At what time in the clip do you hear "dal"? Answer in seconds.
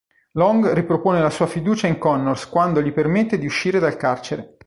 3.77-3.97